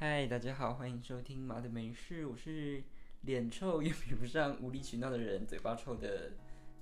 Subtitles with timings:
[0.00, 2.80] 嗨，大家好，欢迎收听马的美事，我是
[3.22, 6.30] 脸臭又比不上无理取闹的人，嘴巴臭的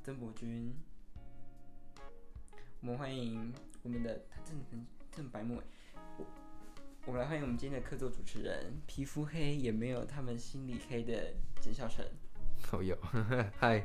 [0.02, 0.76] 曾博君。
[2.82, 4.42] 我们欢迎我们的他
[5.10, 5.62] 正白目
[6.18, 6.26] 我
[7.06, 12.04] 我们来欢迎我们今天的客座主持人，皮肤黑也没有他们心里黑的简孝成。
[12.70, 12.94] 哦有，
[13.56, 13.82] 嗨，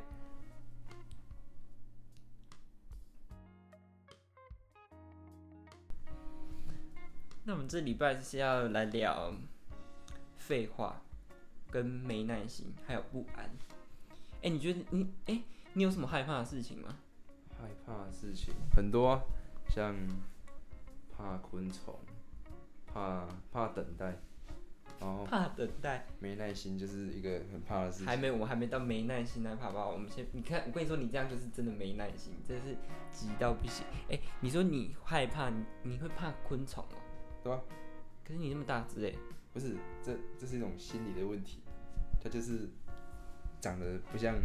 [7.44, 9.34] 那我们这礼拜是要来聊
[10.38, 11.02] 废话、
[11.72, 13.50] 跟没耐心，还有不安。
[14.44, 15.42] 哎、你觉得你哎、
[15.74, 16.98] 你有什么害怕的事情吗？
[17.60, 19.22] 害怕的事情很多啊，
[19.70, 19.96] 像
[21.12, 21.96] 怕昆虫，
[22.86, 24.18] 怕怕等待，
[25.00, 28.08] 然后怕等待，没耐心就是一个很怕的事情。
[28.08, 29.88] 还没，我还没到没耐心那怕吧。
[29.88, 32.76] 我们先，你看，我跟你说，你这样就是真的没耐心，真是
[33.12, 33.86] 急到不行。
[34.10, 37.01] 哎、你说你害怕，你你会怕昆虫哦、
[37.44, 37.60] 对啊，
[38.24, 39.14] 可是你那么大只哎，
[39.54, 41.60] 不是，这这是一种心理的问题，
[42.22, 42.70] 它就是
[43.60, 44.36] 长得不像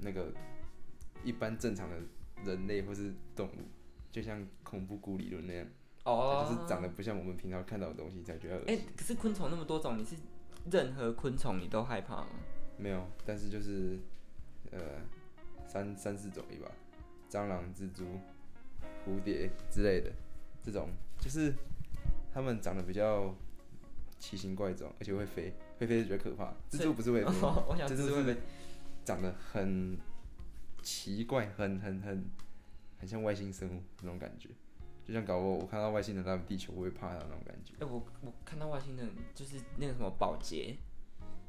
[0.00, 0.32] 那个
[1.22, 1.96] 一般正常的
[2.44, 3.68] 人类或是动物，
[4.10, 5.66] 就像恐怖谷理论那样，
[6.04, 8.86] 它哦，就是长得不像我们平常看到的东西才觉得恶哎、心。
[8.96, 10.16] 可是昆虫那么多种，你是
[10.70, 12.28] 任何昆虫你都害怕吗？
[12.76, 13.98] 没有，但是就是
[14.72, 14.78] 呃
[15.66, 16.70] 三三四种吧，
[17.30, 18.04] 蟑螂、蜘蛛、
[19.06, 20.10] 蝴蝶之类的
[20.62, 20.88] 这种，
[21.20, 21.54] 就是
[22.32, 23.34] 它们长得比较
[24.18, 26.52] 奇形怪状，而且会飞，会飞就觉得可怕。
[26.70, 28.46] 蜘蛛不是会飞，哦，我想蜘蜘蛛会被蛛是
[29.04, 29.98] 长得很
[30.82, 32.24] 奇怪，很很很
[32.98, 34.50] 很像外星生物那种感觉，
[35.04, 37.74] 就像搞我我看到外星人来地球，我会怕他那种感觉。
[37.80, 40.76] 哎、我我看到外星人就是那个什么保洁，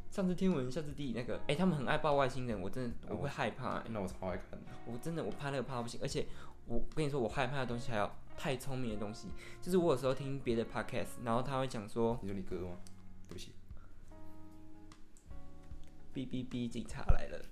[0.09, 6.25] 上次天文下次地理那个，哎、他们很爱抱外星人，我真的我会害怕、哎那我超爱看的，我真的我怕那个怕到不行，而且
[6.66, 9.28] 我跟你说，我害怕的东西还有太聪明的东西，
[9.62, 12.78] 就是我有时候听别的 podcast，然后他会讲说，你说你哥吗？
[13.28, 13.52] 对不起，
[16.14, 17.46] 哔哔哔，警察来了，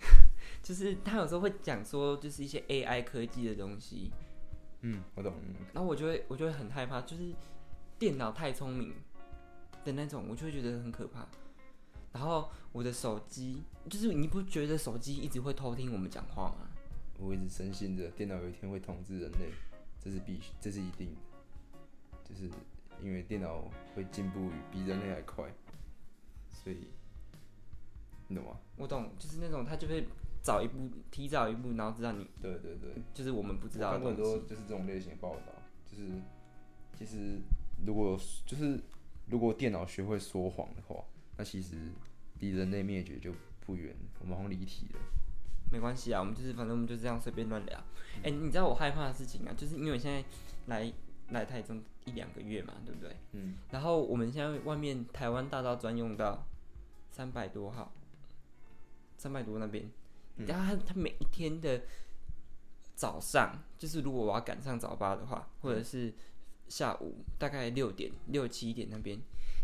[0.62, 4.12] 就是他有时候会讲说，就是一些 AI 科技的东西，
[4.82, 5.34] 嗯，我懂。
[5.72, 7.34] 然后我就会我就会很害怕，就是
[7.98, 8.94] 电脑太聪明
[9.84, 11.26] 的那种，我就会觉得很可怕。
[12.12, 16.68] 然后我的手机，就是你不觉得手机一直会偷听我们讲话吗？
[17.18, 19.50] 我一直深信着电脑有一天会统治人类，
[20.04, 22.50] 这是必须，这是一定的，就是
[23.02, 25.50] 因为电脑会进步比人类还快，
[26.50, 26.88] 所以
[28.28, 28.58] 你懂吗？
[28.76, 30.06] 我懂，就是那种他就会
[30.42, 34.16] 早一步提早一步，然后知道你对对对，就是我们不知道的东西。
[34.22, 35.52] 多就是这种类型的报道，
[35.86, 36.20] 就是
[36.98, 37.40] 其实
[37.86, 38.78] 如果就是
[39.26, 41.02] 如果电脑学会说谎的话，
[41.38, 41.76] 那其实
[42.40, 43.32] 离人类灭绝就
[43.64, 45.00] 不远，我们好像离题了。
[45.74, 47.76] 没关系啊，我们就是反正我们就这样随便乱聊。
[48.22, 50.24] 哎、你知道我害怕的事情啊，就是因为我现在
[50.66, 50.92] 来
[51.30, 53.16] 来台中一两个月嘛，对不对？
[53.32, 53.56] 嗯。
[53.72, 56.46] 然后我们现在外面台湾大道专用道
[57.10, 57.92] 三百多号，
[59.18, 59.90] 三百多那边，
[60.36, 61.82] 嗯然后他他每一天的
[62.94, 66.14] 早上，就是如果我要赶上早八的话，或者是
[66.68, 69.18] 下午大概六点六七点那边，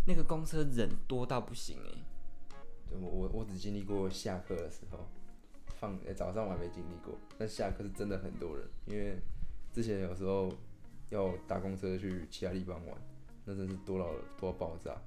[0.08, 2.56] 那个公车人多到不行哎、
[2.88, 5.08] 对我我我只经历过下课的时候，
[5.80, 9.16] 放、呃早上我还没经历过，但下课是真的很多人，因为
[9.72, 10.52] 之前有时候
[11.08, 12.96] 要搭公车去其他地方玩，
[13.46, 15.00] 那真是多到多到爆炸，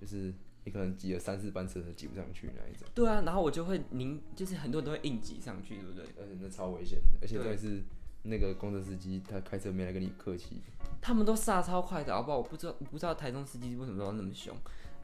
[0.00, 0.32] 就是
[0.64, 6.04] 你可能挤了三四班车都挤不上去那一种，对啊，然后我就会您，就是很多人都会硬挤上去，对不对？
[6.18, 7.82] 而且那超危险的，而且对重点是
[8.22, 10.62] 那个公车司机他开车没来跟你客气，
[11.00, 12.38] 他们都刹超快的，好不好？
[12.38, 14.56] 我不知道，我不知道台中司机为什么都要那么凶，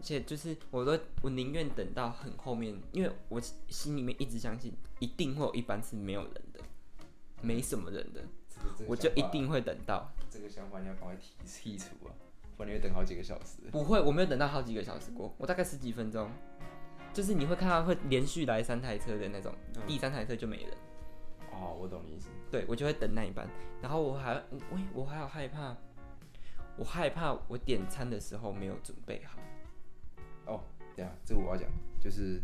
[0.03, 6.59] 而且就是我都我宁愿等到很后面，因为我心里面一直相信一定会有一班是没有人的，
[7.41, 10.11] 没什么人的，这个这个我就一定会等到。
[10.29, 11.15] 这个想法你要赶快
[11.47, 12.11] 剔剔除啊，
[12.57, 13.59] 不然你会等好几个小时。
[13.71, 16.29] 不会，我没有等到好几个小时过，我大概十几分钟，
[17.15, 20.77] 就是你会看到会连续来三台车的那种，嗯第三台车就没人，
[21.53, 22.29] 哦，我懂你意思。
[22.51, 23.49] 对我就会等那一班，
[23.81, 25.77] 然后我还我我还有害怕，
[26.77, 29.39] 我害怕我点餐的时候没有准备好。
[30.47, 30.61] 哦，
[30.97, 31.69] 对啊，这个我要讲，
[32.01, 32.41] 就是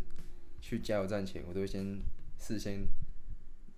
[0.61, 2.01] 去加油站前，我都会先
[2.37, 2.87] 事先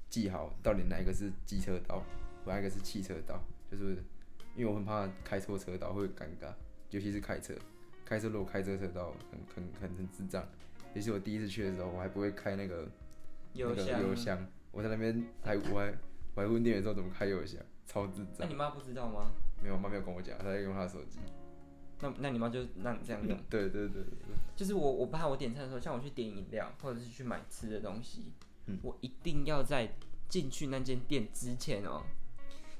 [0.09, 2.03] 记好到底哪一个是机车道，
[2.45, 3.97] 哪一个是汽车道，就是
[4.55, 6.53] 因为我很怕开错车道会尴尬，
[6.89, 7.53] 尤其是开车，
[8.05, 10.45] 开车如果开这个车道很很很很智障。
[10.93, 12.85] 尤其我第一次去的时候，我还不会开那个
[13.53, 15.93] 那个油箱，我在那边还我还
[16.35, 18.39] 我还问店员说怎么开油箱，超智障。
[18.39, 19.31] 那你妈不知道吗？
[19.63, 21.19] 没有，我妈没有跟我讲，她在用她的手机。
[22.01, 23.37] 那那你妈就让你这样用。
[23.49, 24.03] 对对对
[24.55, 28.33] 就是我我怕我点餐的时候，像我去点饮料或者是去买吃的东西，
[28.65, 29.93] 嗯我一定要在
[30.27, 32.03] 进去那间店之前哦，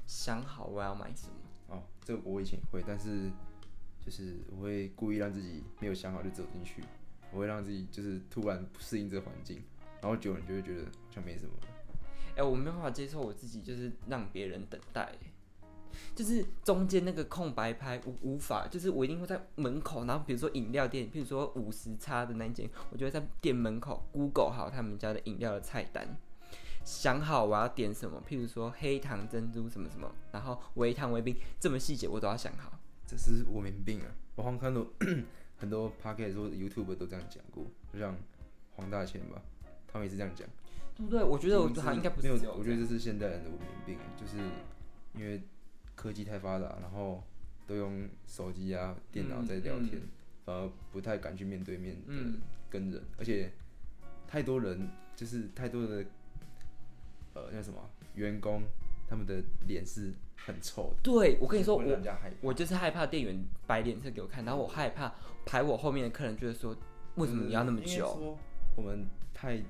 [0.06, 1.34] 想好我要买什么。
[1.68, 3.30] 哦，这个我以前也会，但是
[4.04, 6.82] 就是我会故意让自己没有想好就走进去，
[7.30, 9.62] 我会让自己就是突然不适应这个环境，
[10.00, 11.68] 然后久了你就会觉得好像没什么了。
[12.36, 15.18] 哎、我没办法接受我自己，就是让别人等待、欸
[16.14, 26.16] 就是中间那个空白拍无无法，就是我一定会在门口，然后比如说饮料店，比如说五十叉的那一间，我就会在店门口 Google 好他们家的饮料的菜单，
[26.84, 32.72] 想好我要点什么，譬如说黑糖珍珠什么什么，然后微糖微冰，这么细节我都要想好。
[33.06, 34.06] 这是文明病啊！
[34.36, 34.86] 我好像看到
[35.58, 38.16] 很多 p o c a s t 或者 YouTube 都这样讲过，就像
[38.76, 39.42] 黄大千吧，
[39.86, 40.48] 他们也是这样讲。
[40.94, 41.22] 对不对？
[41.24, 44.36] 我觉得我已经好像应该不是只有，我觉得这是现代人的文明病，就是
[45.14, 45.42] 因为
[45.94, 47.22] 科技太发达，然后
[47.66, 50.00] 都用手机啊、电脑在聊天，
[50.44, 53.50] 反而不太敢去面对面的嗯跟人，而且
[54.26, 56.04] 太多人就是太多的
[57.34, 57.78] 呃那什么
[58.14, 58.62] 员工，
[59.08, 60.96] 他们的脸是很臭的。
[61.02, 61.84] 对我跟你说，我
[62.40, 65.14] 我就是害怕店员摆脸色给我看，然后我害怕
[65.46, 66.76] 排我后面的客人就会说，
[67.16, 68.36] 为什么你要那么久？
[68.74, 69.62] 我们太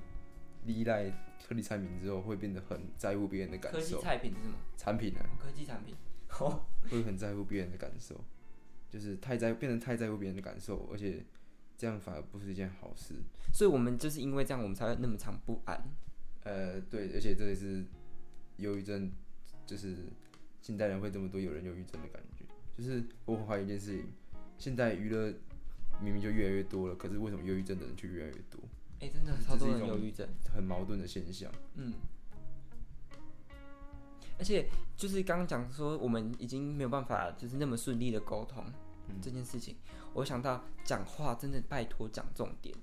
[0.65, 1.09] 依赖
[1.45, 4.01] 科技产品之后，会变得很在乎别人的感科技受。
[4.01, 4.55] 菜品是什么？
[4.77, 5.93] 产品呢、科技产品。
[6.89, 8.19] 会很在乎别人的感受，
[8.89, 11.23] 就是太在变成太在乎别人的感受，而且
[11.77, 13.15] 这样反而不是一件好事。
[13.53, 15.81] 所以我们就是因为这样，我们才会那么长不安。
[16.43, 17.85] 呃，对，而且这也是
[18.57, 19.11] 忧郁症，
[19.65, 19.95] 就是
[20.61, 22.43] 现代人会这么多有人忧郁症的感觉。
[22.75, 24.07] 就是我很怀疑一件事情，
[24.57, 25.33] 现在娱乐
[26.01, 28.59] 明明就越来越多了，可是为什么忧郁症的人却越来越多？
[28.99, 30.27] 哎、真的超多忧郁症。
[30.53, 31.51] 很矛盾的现象。
[31.75, 31.93] 嗯。
[34.37, 38.63] 而且就是刚刚讲说，我们已经没有办法就是那么顺利的沟通、
[39.07, 39.15] 嗯。
[39.21, 39.75] 这件事情，
[40.13, 42.75] 我想到讲话真的拜托讲重点。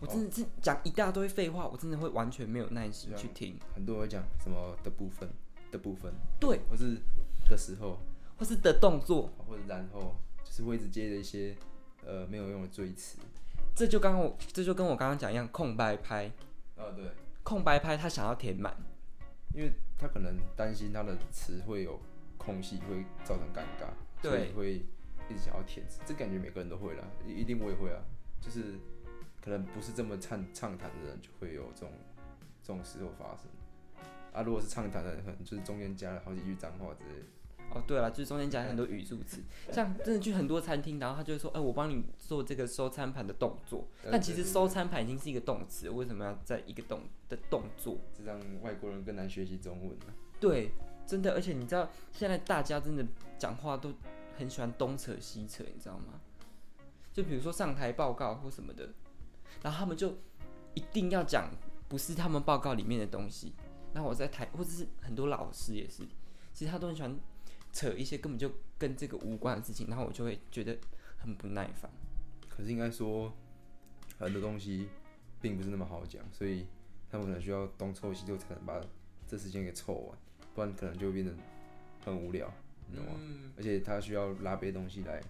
[0.00, 5.30] 我真的是讲一大堆废话，我真的会完全没有耐心去听，很多人讲什么的部分
[5.70, 6.98] 的部分，对，或是
[7.48, 8.00] 的时候，
[8.36, 11.56] 或是的动作，或者然后，就是会一直接着一些
[12.04, 13.18] 呃没有用的赘词。
[13.76, 16.26] 这就刚刚我这就跟我刚刚讲一样，空白拍，
[16.76, 17.08] 啊，对，
[17.44, 18.76] 空白拍他想要填满，
[19.54, 22.00] 因为他可能担心他的词会有
[22.36, 24.74] 空隙，会造成尴尬，所以会
[25.28, 26.00] 一直想要填词。
[26.06, 28.02] 这感觉每个人都会啦，一一定我也会啊。
[28.40, 28.74] 就是
[29.40, 31.92] 可能不是这么畅畅谈的人，就会有这种
[32.62, 33.50] 这种时候发生。
[34.32, 37.26] 啊，如果是畅谈的人，可能就是中间加了好几句脏话之类的。
[37.74, 39.42] 哦，对了，就是中间讲很多语助词，
[39.72, 47.98] 像真的去很多餐厅，然后他就会说，哎、我帮你做这个收餐盘的动作，呃但其实收餐盘已经是一个动词，为什么要在一个动的动作？
[48.16, 50.14] 这让外国人更难学习中文了。
[50.38, 50.72] 对，
[51.06, 53.06] 真的，而且你知道现在大家真的
[53.38, 53.92] 讲话都
[54.36, 56.20] 很喜欢东扯西扯，你知道吗？
[57.12, 58.88] 就比如说上台报告或什么的，
[59.62, 60.16] 然后他们就
[60.74, 61.50] 一定要讲
[61.88, 63.54] 不是他们报告里面的东西。
[63.94, 66.02] 然后我在台，或者是很多老师也是，
[66.54, 67.14] 其实他都很喜欢
[67.72, 70.76] 扯一些根本就跟这个无关的事情，然后我就会觉得
[71.16, 71.90] 很不耐烦。
[72.48, 73.32] 可是应该说，
[74.18, 74.88] 很多东西
[75.40, 76.66] 并不是那么好讲，所以
[77.10, 78.80] 他们可能需要东凑西凑才能把
[79.26, 80.18] 这时间给凑完，
[80.54, 81.32] 不然可能就会变得
[82.04, 82.52] 很无聊，
[82.88, 83.12] 你懂吗？
[83.16, 85.20] 嗯，而且他需要拉别的东西来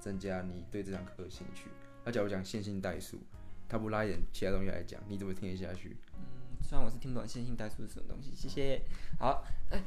[0.00, 1.68] 增加你对这堂课的兴趣。
[2.04, 3.18] 那假如讲线性代数，
[3.68, 5.96] 他不拉一点其他东西来讲，你怎么听得下去？
[6.16, 6.22] 嗯
[6.66, 8.80] 虽然我是听不懂线性代数是什么东西，谢谢。
[9.18, 9.78] 好，哎、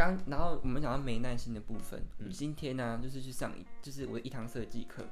[0.00, 2.30] 刚然后我们讲到没耐心的部分，嗯。
[2.30, 5.04] 今天呢、就是去上一就是我的一堂设计课，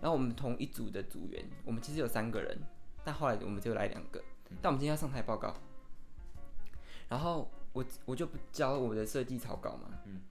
[0.00, 2.58] 然后我们同一组的组员，我们其实有三个人，
[3.04, 4.24] 但后来我们就来两个，
[4.62, 5.54] 但我们今天要上台报告，
[7.10, 10.22] 然后我我就不教我的设计草稿嘛，嗯，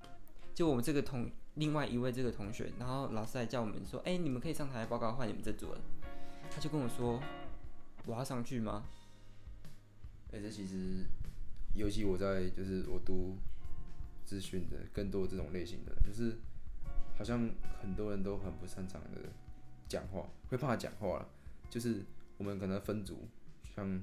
[0.56, 5.80] 就我们这个同另外一位这个同学，然后老师还叫我们说，哎、你们可以上台报告，换你们这组了，
[6.50, 7.22] 他就跟我说，
[8.08, 8.84] 我要上去吗？
[10.34, 11.06] 而且其实，
[11.76, 13.38] 尤其我在就是我读
[14.26, 16.36] 资讯的更多这种类型的，就是
[17.18, 17.50] 好像
[17.82, 19.22] 很多人都很不擅长的
[19.88, 21.30] 讲话，会怕讲话了。
[21.70, 22.04] 就是
[22.38, 23.28] 我们可能分组，
[23.76, 24.02] 像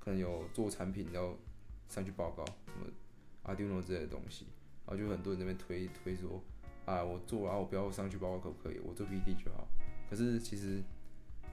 [0.00, 1.36] 可能有做产品要
[1.88, 2.86] 上去报告，什么
[3.44, 4.46] Arduino 之类的东西，
[4.86, 6.42] 然后就很多人那边推推说
[6.86, 8.78] 啊，我做了啊，我不要上去报告可不可以？
[8.78, 9.68] 我做 PPT 就好。
[10.08, 10.82] 可是其实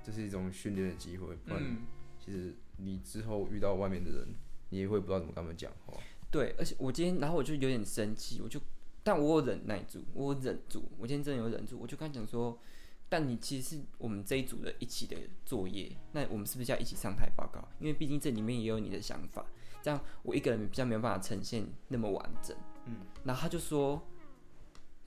[0.03, 1.77] 这是一种训练的机会，不然。
[2.17, 4.27] 其实你之后遇到外面的人，
[4.69, 5.93] 你也会不知道怎么跟他们讲话。
[6.35, 8.59] 对，而且我今天，然后我就有点生气，我就，
[9.05, 12.59] 但我有忍耐住，我有忍住，我今天真的有忍住，我就跟他讲说，
[13.07, 15.15] 但你其实是我们这一组的一起的
[15.45, 17.65] 作业，那我们是不是要一起上台报告？
[17.79, 19.45] 因为毕竟这里面也有你的想法，
[19.81, 22.53] 这样我一个人比较没有办法呈现那么完整。
[22.83, 24.05] 嗯，然后他就说，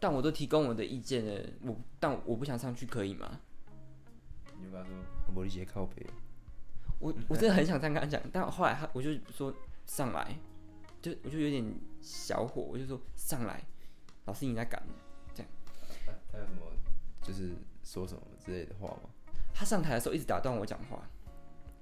[0.00, 3.38] 但我都提供我的意见了，我但我不想上去，可以吗？
[4.56, 4.96] 你就跟他说，
[5.34, 6.06] 我理解靠背。
[6.98, 9.54] 我我真的很想这样跟他讲，但后来他我就说
[9.84, 10.34] 上来，
[11.00, 11.64] 就我就有点
[12.00, 13.62] 小火，我就说上来，
[14.24, 14.82] 老师你在赶，
[15.34, 15.50] 这样，
[16.32, 16.60] 他有什么
[17.22, 17.52] 就是
[17.84, 19.10] 说什么之类的话吗？
[19.54, 21.08] 他上台的时候一直打断我讲话，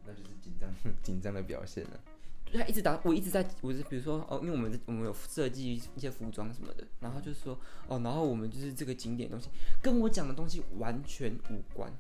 [0.05, 0.71] 那就是紧张
[1.03, 2.01] 紧张的表现了。
[2.47, 7.59] 就他一直打，我一直在，我是比如说哦，因为我们我们有设计一些服装什么的，然后就是说
[7.89, 9.49] 哦，然后我们就是这个景点东西，
[9.83, 11.93] 跟我讲的东西完全无关。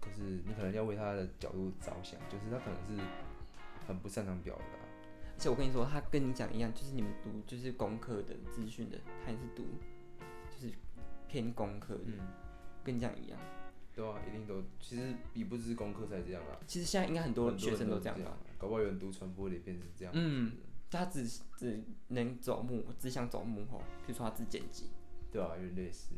[0.00, 3.04] 可是你可能要为他的角度着想，就是他可能是
[3.86, 4.91] 很不擅长表达。
[5.42, 9.64] 而且我跟你说，他跟你讲一样，就是你们读就是工科的资讯的，他也是读
[10.48, 10.72] 就是
[11.26, 12.28] 偏工科的，嗯，
[12.84, 13.36] 跟你讲一样。
[13.92, 18.38] 对啊，一定都其实比不只是工科才这样啦，其实现在应该很多学生都这这样吧。
[18.56, 20.14] 搞不好有人读传播的也变成这样。
[20.14, 20.52] 嗯，
[20.88, 24.90] 他只只能走幕，只想走幕后，比如说他只剪辑。
[25.32, 26.14] 对啊，有点类似。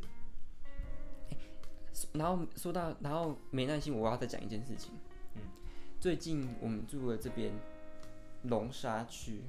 [2.12, 4.92] 然后说到，然后没耐心，我要再讲一件事情。
[5.34, 5.40] 嗯，
[5.98, 7.50] 最近我们住的这边
[8.44, 9.42] 龙沙区，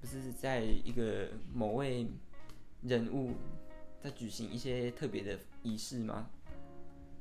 [0.00, 2.06] 不是在一个某位
[2.82, 3.34] 人物
[4.00, 6.28] 在举行一些特别的仪式吗？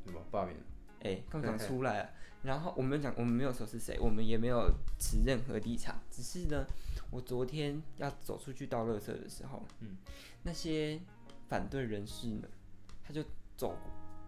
[0.06, 0.22] 什么？
[0.32, 0.56] 罢免。
[1.02, 2.10] 哎、刚讲出来了。
[2.42, 6.66] 然后我们讲，我们没有说是谁，我们也没有持任何立场，只是呢，
[7.12, 9.98] 我昨天要走出去倒垃圾的时候，嗯，
[10.44, 10.98] 那些
[11.50, 12.48] 反对人士呢，
[13.04, 13.22] 他就
[13.58, 13.78] 走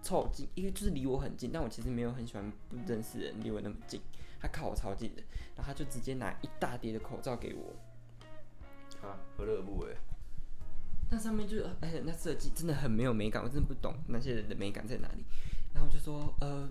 [0.03, 4.01] 凑近，因为就是离我很近，但我其实没有很喜欢不认识的人离我那么近，
[4.41, 5.21] 他靠我超近的，
[5.55, 9.95] 然后他就直接拿一大叠的口罩给我，啊，何乐而不为？
[11.09, 15.25] 那上面就是，而且那设计真的很没有美感，我真的不懂那些人的美感在哪里。
[15.73, 16.67] 然后我就说，呃，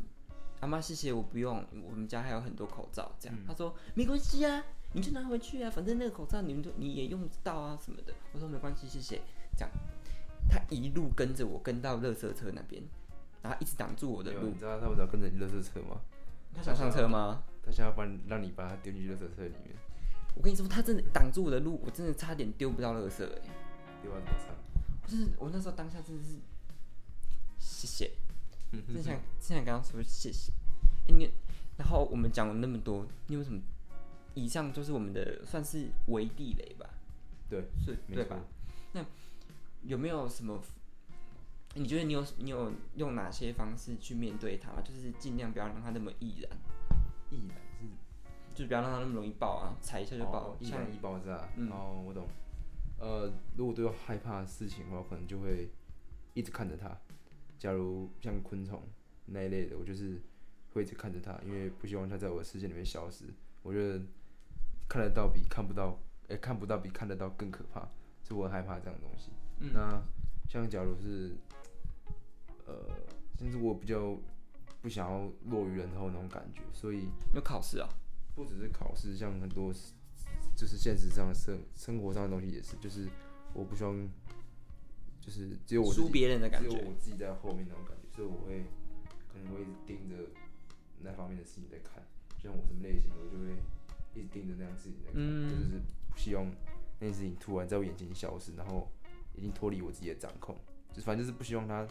[0.60, 3.36] 阿妈谢谢，我不用，我们家还有很多口罩，这样。
[3.38, 8.12] 嗯他说没关系啊，你就拿回去啊，反正那个口罩你们都你也用不到啊什么的。
[8.32, 9.20] 我说没关系，谢谢。
[9.56, 9.70] 这样，
[10.48, 12.82] 他一路跟着我跟到垃圾车那边，
[13.42, 14.54] 然后一直挡住我的路你。
[14.58, 16.00] 知道他为什么跟着你垃圾车吗？
[16.54, 17.42] 他想上车吗？
[17.62, 19.74] 他想要把你让你把它丢进去垃圾车里面，
[20.34, 23.40] 我跟你说，他真的挡住我的路，我真的差点丢不到垃圾哎、
[24.02, 24.54] 丢完怎么唱？
[25.02, 26.36] 我真是，我那时候当下真的是，
[27.58, 28.10] 谢谢。
[28.72, 30.52] 嗯 真想真想跟他说谢谢。
[31.08, 31.28] 欸你
[31.76, 33.60] 然后我们讲了那么多，你有什么？
[34.34, 36.88] 以上就是我们的算是为地雷吧，
[37.48, 38.38] 对，是对吧？
[38.92, 39.04] 那
[39.82, 40.60] 有没有什么？
[41.74, 44.80] 你觉得你有你有用哪些方式去面对他？
[44.82, 46.50] 就是尽量不要让他那么易燃，
[47.30, 47.86] 易燃是
[48.54, 50.56] 就是不要让它那么容易爆啊，踩一下就爆哦。
[50.60, 51.48] 易像燃易爆炸。
[51.56, 52.26] 嗯哦，我懂。
[52.98, 55.70] 呃，如果对我害怕的事情的话，我可能就会
[56.34, 56.96] 一直看着它。
[57.58, 58.82] 假如像昆虫
[59.26, 60.20] 那一类的，我就是
[60.72, 63.24] 会一直看着它，因为不希望它在我的视线里面消失。
[63.62, 64.02] 我觉得
[64.88, 67.80] 看得到比看不到，哎、看不到比看得到更可怕，
[68.22, 69.30] 所以我很害怕这样的东西。
[69.60, 70.02] 嗯那
[70.48, 71.36] 像假如是，
[72.66, 72.74] 呃，
[73.38, 74.18] 甚至我比较
[74.80, 77.88] 不想要落于人后那种感觉，所以有考试啊，
[78.34, 79.72] 不只是考试，像很多
[80.56, 83.08] 就是现实上的生生活上的东西也是，就是
[83.52, 84.08] 我不希望，
[85.20, 86.82] 就是只有我输别人的感觉只有。
[86.84, 88.64] 我自己在后面那种感觉，所以我会
[89.28, 90.16] 可能会一直盯着
[91.02, 92.02] 那方面的事情在看，
[92.38, 93.52] 就像我什么类型，我就会
[94.14, 96.46] 一直盯着那样事情在看，嗯就是不希望
[96.98, 98.90] 那件事情突然在我眼前消失，然后
[99.34, 100.56] 已经脱离我自己的掌控，
[100.92, 101.86] 就反正就是不希望它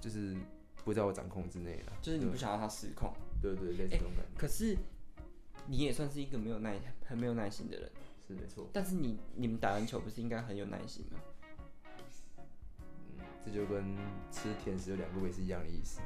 [0.00, 0.36] 就是
[0.84, 4.76] 不在我掌控之内了，就是你不想要他失控，对对对，类似这种感觉，可是
[5.66, 7.90] 你也算是一个没有耐、很没有耐心的人。
[8.26, 8.68] 是没错。
[8.72, 11.18] 但是你你们打篮球不是应该很有耐心吗？
[13.18, 13.96] 嗯，这就跟
[14.30, 16.00] 吃甜食有两个味是一样的意思，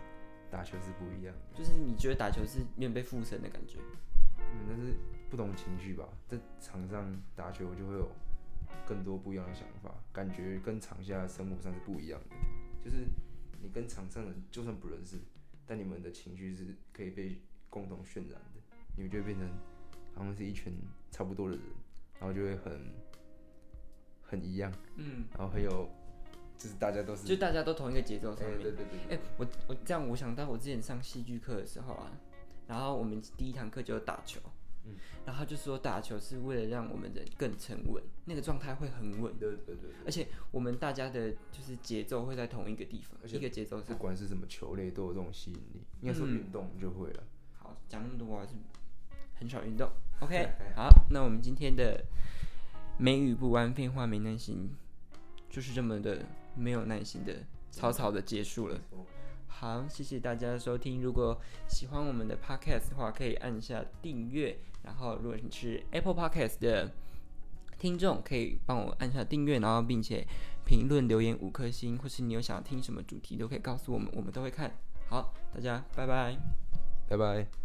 [0.51, 1.59] 打球是不一样的。
[1.59, 3.79] 就是你觉得打球是有点被附身的感觉。
[4.39, 4.95] 嗯，但是
[5.31, 8.11] 不同情绪吧，在场上打球就会有
[8.87, 12.37] 更多不一样的想法，感觉跟场下生活上是不一样的。
[12.83, 13.07] 就是
[13.65, 15.17] 你跟场上人就算不认识，
[15.67, 17.41] 但你们的情绪是可以被
[17.71, 18.61] 共同渲染的，
[18.95, 19.49] 你们就会变成
[20.15, 20.75] 好像是一群
[21.11, 21.65] 差不多的人，
[22.21, 22.93] 然后就会很
[24.23, 25.89] 很一样，嗯，然后很有，
[26.59, 28.63] 就是大家都是就大家都同一个节奏上哎、面。
[28.63, 32.13] 对对对对哎、我我这样，我想到我之前上戏剧课的时候啊，
[32.69, 34.39] 然后我们第一堂课就是打球，
[34.87, 34.95] 嗯，
[35.27, 39.91] 然后他就说打球是为了让我们人更沉稳，那个状态会很稳，对对对对。
[40.07, 44.05] 而且我们大家的就是节奏会在同一个地方，而且一个节奏是不。
[44.05, 47.23] 管是什么球类都有这种吸引力，应该说嗯运动就会了。
[47.57, 48.53] 好，讲那么多，我还是
[49.35, 49.91] 很少运动。
[50.21, 52.05] OK，哎好，那我们今天的
[52.99, 54.69] 美语不完变化没耐心，
[55.49, 57.35] 就是这么的没有耐心的
[57.71, 58.79] 草草的结束了。
[59.47, 61.01] 好，谢谢大家的收听。
[61.01, 64.59] 如果喜欢我们的 Podcast 的话，可以按下订阅。
[64.85, 66.93] 然后，如果你是 Apple Podcast 的
[67.79, 70.27] 听众，可以帮我按下订阅，然后并且
[70.65, 74.71] 评论留言五颗星，或是你有想要听什么主题，都可以告诉我们，我们都会看。
[75.09, 76.37] 好，大家拜拜。
[77.09, 77.64] 拜拜。